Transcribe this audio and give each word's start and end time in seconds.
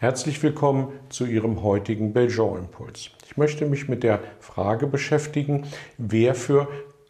Herzlich 0.00 0.42
willkommen 0.42 0.88
zu 1.08 1.24
Ihrem 1.24 1.62
heutigen 1.62 2.12
Belgian-Impuls. 2.12 3.10
Ich 3.26 3.36
möchte 3.36 3.64
mich 3.64 3.88
mit 3.88 4.02
der 4.02 4.18
Frage 4.40 4.88
beschäftigen, 4.88 5.68
wer 5.98 6.34
für 6.34 6.66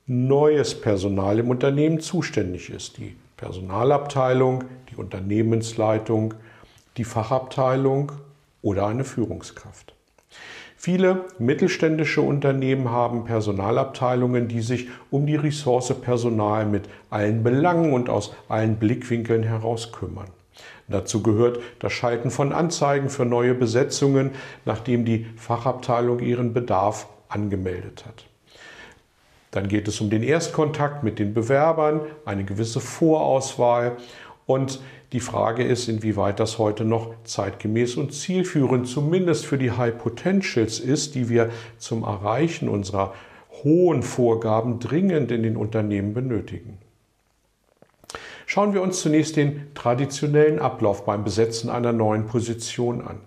neues 0.07 0.79
Personal 0.79 1.39
im 1.39 1.49
Unternehmen 1.49 2.01
zuständig 2.01 2.69
ist. 2.69 2.99
Die 2.99 3.17
Personalabteilung, 3.39 4.65
die 4.91 4.97
Unternehmensleitung, 4.97 6.35
die 6.99 7.05
Fachabteilung 7.05 8.13
oder 8.61 8.87
eine 8.87 9.05
Führungskraft. 9.05 9.95
Viele 10.77 11.25
mittelständische 11.39 12.21
Unternehmen 12.21 12.91
haben 12.91 13.25
Personalabteilungen, 13.25 14.47
die 14.47 14.61
sich 14.61 14.89
um 15.11 15.27
die 15.27 15.37
Ressource 15.37 15.99
Personal 16.03 16.67
mit 16.67 16.91
allen 17.09 17.43
Belangen 17.43 17.95
und 17.95 18.11
aus 18.11 18.35
allen 18.51 18.77
Blickwinkeln 18.77 19.43
heraus 19.43 19.91
kümmern. 19.91 20.29
Dazu 20.89 21.23
gehört 21.23 21.61
das 21.79 21.93
Schalten 21.93 22.31
von 22.31 22.53
Anzeigen 22.53 23.09
für 23.09 23.25
neue 23.25 23.55
Besetzungen, 23.55 24.33
nachdem 24.65 25.05
die 25.05 25.27
Fachabteilung 25.37 26.21
ihren 26.21 26.53
Bedarf 26.53 27.07
angemeldet 27.29 28.05
hat. 28.07 28.27
Dann 29.51 29.69
geht 29.69 29.89
es 29.89 30.01
um 30.01 30.11
den 30.11 30.23
Erstkontakt 30.23 31.05
mit 31.05 31.19
den 31.19 31.33
Bewerbern, 31.33 32.01
eine 32.25 32.45
gewisse 32.45 32.81
Vorauswahl 32.81 33.97
und 34.47 34.81
die 35.13 35.21
Frage 35.21 35.63
ist, 35.63 35.89
inwieweit 35.89 36.41
das 36.41 36.59
heute 36.59 36.85
noch 36.85 37.15
zeitgemäß 37.23 37.97
und 37.97 38.13
zielführend 38.13 38.89
zumindest 38.89 39.47
für 39.47 39.57
die 39.57 39.71
High 39.71 39.97
Potentials 39.97 40.81
ist, 40.81 41.15
die 41.15 41.29
wir 41.29 41.51
zum 41.79 42.03
Erreichen 42.03 42.69
unserer 42.69 43.15
hohen 43.63 44.03
Vorgaben 44.03 44.81
dringend 44.81 45.31
in 45.31 45.45
den 45.45 45.57
Unternehmen 45.57 46.15
benötigen. 46.15 46.79
Schauen 48.47 48.75
wir 48.75 48.83
uns 48.83 49.01
zunächst 49.01 49.37
den 49.37 49.75
traditionellen 49.75 50.59
Ablauf 50.59 51.05
beim 51.05 51.25
Besetzen 51.25 51.71
einer 51.71 51.93
neuen 51.93 52.27
Position 52.27 53.01
an. 53.01 53.21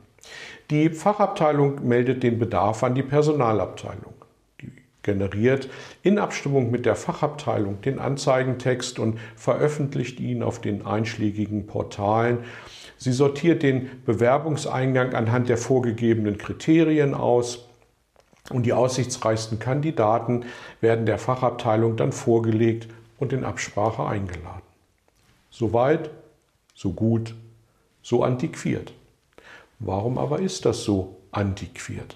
Die 0.70 0.90
Fachabteilung 0.90 1.88
meldet 1.88 2.24
den 2.24 2.40
Bedarf 2.40 2.84
an 2.84 2.94
die 2.94 3.04
Personalabteilung. 3.04 4.14
Die 4.62 4.72
generiert 5.02 5.70
in 6.04 6.20
Abstimmung 6.20 6.72
mit 6.72 6.86
der 6.86 6.96
Fachabteilung 6.96 7.82
den 7.82 8.00
Anzeigentext 8.00 9.00
und 9.00 9.18
veröffentlicht 9.36 10.20
ihn 10.20 10.44
auf 10.44 10.60
den 10.60 10.86
einschlägigen 10.86 11.68
Portalen. 11.68 12.40
Sie 12.98 13.14
sortiert 13.14 13.64
den 13.64 14.04
Bewerbungseingang 14.06 15.14
anhand 15.14 15.50
der 15.50 15.58
vorgegebenen 15.58 16.38
Kriterien 16.38 17.14
aus 17.14 17.70
und 18.50 18.66
die 18.66 18.74
aussichtsreichsten 18.74 19.60
Kandidaten 19.60 20.46
werden 20.82 21.06
der 21.06 21.18
Fachabteilung 21.18 21.96
dann 21.96 22.12
vorgelegt 22.12 22.88
und 23.20 23.34
in 23.34 23.44
Absprache 23.44 24.06
eingeladen. 24.06 24.67
So 25.58 25.74
weit, 25.74 26.12
so 26.76 26.94
gut, 26.94 27.34
so 28.04 28.22
antiquiert. 28.22 28.94
Warum 29.80 30.20
aber 30.20 30.40
ist 30.40 30.66
das 30.66 30.84
so 30.84 31.18
antiquiert? 31.32 32.16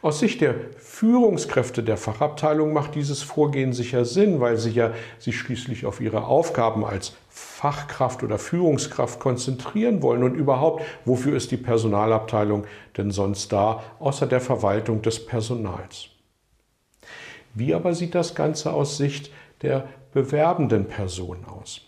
Aus 0.00 0.20
Sicht 0.20 0.40
der 0.40 0.54
Führungskräfte 0.78 1.82
der 1.82 1.98
Fachabteilung 1.98 2.72
macht 2.72 2.94
dieses 2.94 3.22
Vorgehen 3.22 3.74
sicher 3.74 4.06
Sinn, 4.06 4.40
weil 4.40 4.56
sie 4.56 4.70
ja 4.70 4.94
sich 5.18 5.38
schließlich 5.38 5.84
auf 5.84 6.00
ihre 6.00 6.24
Aufgaben 6.24 6.86
als 6.86 7.12
Fachkraft 7.28 8.22
oder 8.22 8.38
Führungskraft 8.38 9.20
konzentrieren 9.20 10.00
wollen 10.00 10.22
und 10.22 10.34
überhaupt, 10.34 10.82
wofür 11.04 11.36
ist 11.36 11.50
die 11.50 11.58
Personalabteilung 11.58 12.64
denn 12.96 13.10
sonst 13.10 13.52
da, 13.52 13.82
außer 13.98 14.26
der 14.26 14.40
Verwaltung 14.40 15.02
des 15.02 15.26
Personals. 15.26 16.06
Wie 17.52 17.74
aber 17.74 17.94
sieht 17.94 18.14
das 18.14 18.34
Ganze 18.34 18.72
aus 18.72 18.96
Sicht 18.96 19.30
der 19.60 19.86
bewerbenden 20.14 20.86
Person 20.86 21.44
aus? 21.44 21.82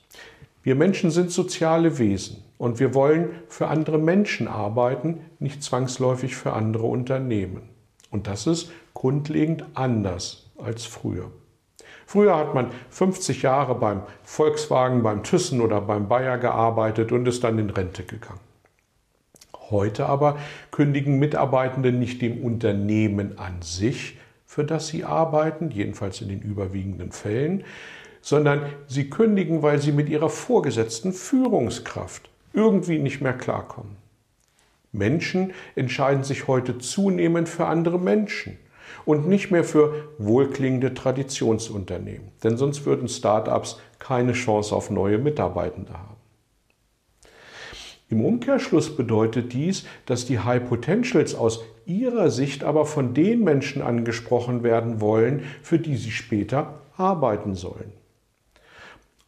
Wir 0.66 0.74
Menschen 0.74 1.12
sind 1.12 1.30
soziale 1.30 2.00
Wesen 2.00 2.42
und 2.58 2.80
wir 2.80 2.92
wollen 2.92 3.30
für 3.46 3.68
andere 3.68 3.98
Menschen 3.98 4.48
arbeiten, 4.48 5.20
nicht 5.38 5.62
zwangsläufig 5.62 6.34
für 6.34 6.54
andere 6.54 6.86
Unternehmen. 6.86 7.68
Und 8.10 8.26
das 8.26 8.48
ist 8.48 8.72
grundlegend 8.92 9.64
anders 9.74 10.50
als 10.58 10.84
früher. 10.84 11.30
Früher 12.04 12.36
hat 12.36 12.56
man 12.56 12.72
50 12.90 13.42
Jahre 13.42 13.76
beim 13.76 14.02
Volkswagen, 14.24 15.04
beim 15.04 15.22
Thyssen 15.22 15.60
oder 15.60 15.80
beim 15.80 16.08
Bayer 16.08 16.36
gearbeitet 16.36 17.12
und 17.12 17.28
ist 17.28 17.44
dann 17.44 17.60
in 17.60 17.70
Rente 17.70 18.02
gegangen. 18.02 18.40
Heute 19.70 20.06
aber 20.06 20.36
kündigen 20.72 21.20
Mitarbeitende 21.20 21.92
nicht 21.92 22.20
dem 22.22 22.42
Unternehmen 22.42 23.38
an 23.38 23.62
sich, 23.62 24.18
für 24.46 24.64
das 24.64 24.88
sie 24.88 25.04
arbeiten, 25.04 25.70
jedenfalls 25.70 26.20
in 26.22 26.28
den 26.28 26.42
überwiegenden 26.42 27.12
Fällen, 27.12 27.62
sondern 28.26 28.62
sie 28.88 29.08
kündigen, 29.08 29.62
weil 29.62 29.80
sie 29.80 29.92
mit 29.92 30.08
ihrer 30.08 30.28
vorgesetzten 30.28 31.12
Führungskraft 31.12 32.28
irgendwie 32.52 32.98
nicht 32.98 33.20
mehr 33.20 33.34
klarkommen. 33.34 33.94
Menschen 34.90 35.52
entscheiden 35.76 36.24
sich 36.24 36.48
heute 36.48 36.78
zunehmend 36.78 37.48
für 37.48 37.66
andere 37.66 38.00
Menschen 38.00 38.58
und 39.04 39.28
nicht 39.28 39.52
mehr 39.52 39.62
für 39.62 40.08
wohlklingende 40.18 40.92
Traditionsunternehmen, 40.92 42.32
denn 42.42 42.56
sonst 42.56 42.84
würden 42.84 43.06
Start-ups 43.06 43.78
keine 44.00 44.32
Chance 44.32 44.74
auf 44.74 44.90
neue 44.90 45.18
Mitarbeitende 45.18 45.92
haben. 45.92 46.16
Im 48.08 48.24
Umkehrschluss 48.24 48.96
bedeutet 48.96 49.52
dies, 49.52 49.84
dass 50.04 50.26
die 50.26 50.40
High 50.40 50.68
Potentials 50.68 51.36
aus 51.36 51.62
ihrer 51.84 52.30
Sicht 52.30 52.64
aber 52.64 52.86
von 52.86 53.14
den 53.14 53.44
Menschen 53.44 53.82
angesprochen 53.82 54.64
werden 54.64 55.00
wollen, 55.00 55.44
für 55.62 55.78
die 55.78 55.96
sie 55.96 56.10
später 56.10 56.80
arbeiten 56.96 57.54
sollen. 57.54 57.92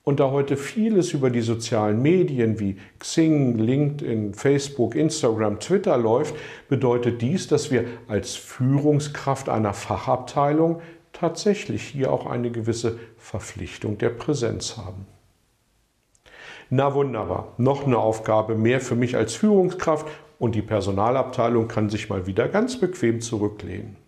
Und 0.08 0.20
da 0.20 0.30
heute 0.30 0.56
vieles 0.56 1.12
über 1.12 1.28
die 1.28 1.42
sozialen 1.42 2.00
Medien 2.00 2.58
wie 2.58 2.78
Xing, 2.98 3.58
LinkedIn, 3.58 4.32
Facebook, 4.32 4.94
Instagram, 4.94 5.60
Twitter 5.60 5.98
läuft, 5.98 6.34
bedeutet 6.70 7.20
dies, 7.20 7.46
dass 7.46 7.70
wir 7.70 7.84
als 8.08 8.34
Führungskraft 8.34 9.50
einer 9.50 9.74
Fachabteilung 9.74 10.80
tatsächlich 11.12 11.82
hier 11.82 12.10
auch 12.10 12.24
eine 12.24 12.50
gewisse 12.50 12.98
Verpflichtung 13.18 13.98
der 13.98 14.08
Präsenz 14.08 14.78
haben. 14.78 15.04
Na 16.70 16.94
wunderbar, 16.94 17.52
noch 17.58 17.84
eine 17.84 17.98
Aufgabe 17.98 18.54
mehr 18.54 18.80
für 18.80 18.94
mich 18.94 19.14
als 19.14 19.34
Führungskraft 19.34 20.06
und 20.38 20.54
die 20.54 20.62
Personalabteilung 20.62 21.68
kann 21.68 21.90
sich 21.90 22.08
mal 22.08 22.26
wieder 22.26 22.48
ganz 22.48 22.80
bequem 22.80 23.20
zurücklehnen. 23.20 24.07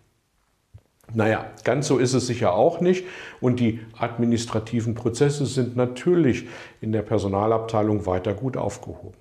Naja, 1.13 1.45
ganz 1.63 1.87
so 1.87 1.97
ist 1.97 2.13
es 2.13 2.27
sicher 2.27 2.53
auch 2.53 2.81
nicht. 2.81 3.05
Und 3.39 3.59
die 3.59 3.79
administrativen 3.97 4.95
Prozesse 4.95 5.45
sind 5.45 5.75
natürlich 5.75 6.47
in 6.79 6.91
der 6.91 7.01
Personalabteilung 7.01 8.05
weiter 8.05 8.33
gut 8.33 8.57
aufgehoben. 8.57 9.13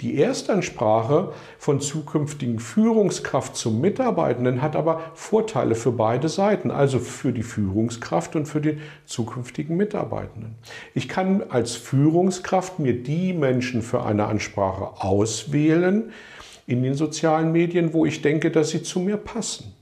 Die 0.00 0.20
Erstansprache 0.20 1.32
von 1.56 1.80
zukünftigen 1.80 2.58
Führungskraft 2.58 3.54
zum 3.54 3.80
Mitarbeitenden 3.80 4.60
hat 4.60 4.74
aber 4.74 5.00
Vorteile 5.14 5.76
für 5.76 5.92
beide 5.92 6.28
Seiten, 6.28 6.72
also 6.72 6.98
für 6.98 7.32
die 7.32 7.44
Führungskraft 7.44 8.34
und 8.34 8.46
für 8.46 8.60
den 8.60 8.80
zukünftigen 9.06 9.76
Mitarbeitenden. 9.76 10.56
Ich 10.94 11.08
kann 11.08 11.44
als 11.48 11.76
Führungskraft 11.76 12.80
mir 12.80 13.00
die 13.00 13.32
Menschen 13.32 13.82
für 13.82 14.04
eine 14.04 14.26
Ansprache 14.26 15.00
auswählen 15.00 16.10
in 16.66 16.82
den 16.82 16.94
sozialen 16.94 17.52
Medien, 17.52 17.92
wo 17.92 18.04
ich 18.04 18.20
denke, 18.20 18.50
dass 18.50 18.70
sie 18.70 18.82
zu 18.82 18.98
mir 18.98 19.16
passen. 19.16 19.73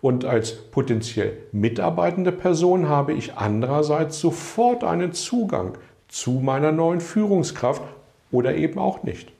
Und 0.00 0.24
als 0.24 0.52
potenziell 0.70 1.36
mitarbeitende 1.52 2.32
Person 2.32 2.88
habe 2.88 3.12
ich 3.12 3.34
andererseits 3.34 4.18
sofort 4.18 4.82
einen 4.82 5.12
Zugang 5.12 5.76
zu 6.08 6.32
meiner 6.32 6.72
neuen 6.72 7.00
Führungskraft 7.00 7.82
oder 8.30 8.54
eben 8.54 8.78
auch 8.78 9.02
nicht. 9.02 9.32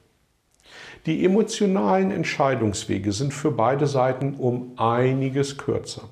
Die 1.06 1.24
emotionalen 1.24 2.10
Entscheidungswege 2.10 3.12
sind 3.12 3.32
für 3.32 3.50
beide 3.50 3.86
Seiten 3.86 4.34
um 4.34 4.72
einiges 4.76 5.56
kürzer. 5.56 6.02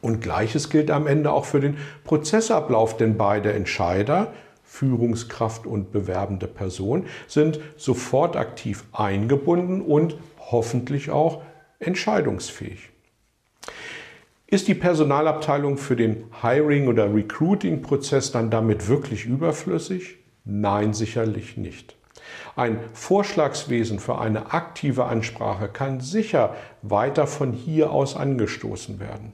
Und 0.00 0.20
gleiches 0.20 0.70
gilt 0.70 0.90
am 0.90 1.06
Ende 1.06 1.30
auch 1.30 1.44
für 1.44 1.60
den 1.60 1.76
Prozessablauf, 2.04 2.96
denn 2.96 3.16
beide 3.16 3.52
Entscheider, 3.52 4.32
Führungskraft 4.64 5.66
und 5.66 5.92
bewerbende 5.92 6.48
Person, 6.48 7.06
sind 7.28 7.60
sofort 7.76 8.36
aktiv 8.36 8.84
eingebunden 8.92 9.80
und 9.80 10.16
hoffentlich 10.50 11.10
auch 11.10 11.42
entscheidungsfähig. 11.78 12.90
Ist 14.48 14.68
die 14.68 14.74
Personalabteilung 14.74 15.76
für 15.76 15.96
den 15.96 16.26
Hiring- 16.40 16.86
oder 16.86 17.12
Recruiting-Prozess 17.12 18.30
dann 18.30 18.48
damit 18.48 18.86
wirklich 18.86 19.26
überflüssig? 19.26 20.18
Nein, 20.44 20.94
sicherlich 20.94 21.56
nicht. 21.56 21.96
Ein 22.54 22.78
Vorschlagswesen 22.92 23.98
für 23.98 24.18
eine 24.18 24.52
aktive 24.52 25.06
Ansprache 25.06 25.66
kann 25.66 25.98
sicher 25.98 26.54
weiter 26.82 27.26
von 27.26 27.52
hier 27.52 27.90
aus 27.90 28.14
angestoßen 28.14 29.00
werden. 29.00 29.32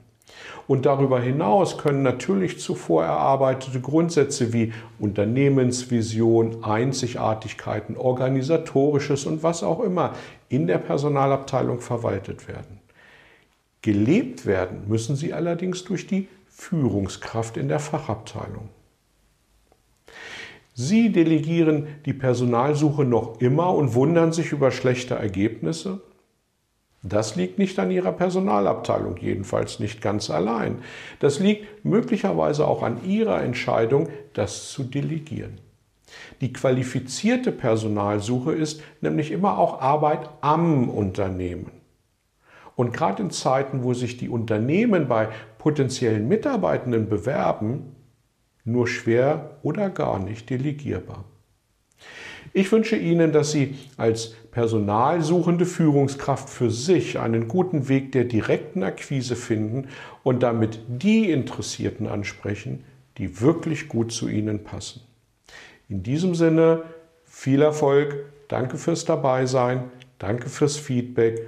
Und 0.65 0.87
darüber 0.87 1.19
hinaus 1.19 1.77
können 1.77 2.01
natürlich 2.01 2.59
zuvor 2.59 3.03
erarbeitete 3.03 3.81
Grundsätze 3.81 4.51
wie 4.51 4.73
Unternehmensvision, 4.97 6.63
Einzigartigkeiten, 6.63 7.97
organisatorisches 7.97 9.27
und 9.27 9.43
was 9.43 9.61
auch 9.61 9.81
immer 9.81 10.13
in 10.49 10.65
der 10.65 10.79
Personalabteilung 10.79 11.81
verwaltet 11.81 12.47
werden. 12.47 12.82
Gelebt 13.83 14.45
werden 14.45 14.87
müssen 14.87 15.17
sie 15.17 15.33
allerdings 15.33 15.83
durch 15.83 16.07
die 16.07 16.29
Führungskraft 16.47 17.57
in 17.57 17.67
der 17.67 17.79
Fachabteilung. 17.79 18.69
Sie 20.73 21.11
delegieren 21.11 21.87
die 22.05 22.13
Personalsuche 22.13 23.03
noch 23.03 23.41
immer 23.41 23.75
und 23.75 23.93
wundern 23.93 24.31
sich 24.31 24.53
über 24.53 24.71
schlechte 24.71 25.15
Ergebnisse? 25.15 25.99
Das 27.03 27.35
liegt 27.35 27.59
nicht 27.59 27.77
an 27.77 27.91
Ihrer 27.91 28.13
Personalabteilung, 28.13 29.17
jedenfalls 29.17 29.81
nicht 29.81 30.01
ganz 30.01 30.29
allein. 30.29 30.77
Das 31.19 31.39
liegt 31.39 31.83
möglicherweise 31.83 32.65
auch 32.65 32.83
an 32.83 33.03
Ihrer 33.03 33.43
Entscheidung, 33.43 34.07
das 34.33 34.71
zu 34.71 34.83
delegieren. 34.83 35.59
Die 36.39 36.53
qualifizierte 36.53 37.51
Personalsuche 37.51 38.53
ist 38.53 38.81
nämlich 39.01 39.31
immer 39.31 39.57
auch 39.57 39.81
Arbeit 39.81 40.29
am 40.39 40.89
Unternehmen. 40.89 41.82
Und 42.75 42.93
gerade 42.93 43.23
in 43.23 43.29
Zeiten, 43.29 43.83
wo 43.83 43.93
sich 43.93 44.17
die 44.17 44.29
Unternehmen 44.29 45.07
bei 45.07 45.29
potenziellen 45.57 46.27
Mitarbeitenden 46.27 47.07
bewerben, 47.07 47.95
nur 48.65 48.87
schwer 48.87 49.57
oder 49.61 49.89
gar 49.89 50.19
nicht 50.19 50.49
delegierbar. 50.49 51.25
Ich 52.55 52.71
wünsche 52.71 52.95
Ihnen, 52.95 53.31
dass 53.31 53.51
Sie 53.51 53.75
als 53.97 54.35
personalsuchende 54.51 55.65
Führungskraft 55.65 56.49
für 56.49 56.69
sich 56.69 57.19
einen 57.19 57.47
guten 57.47 57.89
Weg 57.89 58.11
der 58.11 58.25
direkten 58.25 58.83
Akquise 58.83 59.35
finden 59.35 59.87
und 60.21 60.43
damit 60.43 60.79
die 60.87 61.31
Interessierten 61.31 62.07
ansprechen, 62.07 62.83
die 63.17 63.41
wirklich 63.41 63.87
gut 63.87 64.11
zu 64.11 64.27
Ihnen 64.27 64.63
passen. 64.63 65.01
In 65.89 66.03
diesem 66.03 66.35
Sinne 66.35 66.83
viel 67.25 67.61
Erfolg, 67.61 68.25
danke 68.47 68.77
fürs 68.77 69.05
Dabeisein, 69.05 69.85
danke 70.19 70.49
fürs 70.49 70.77
Feedback 70.77 71.47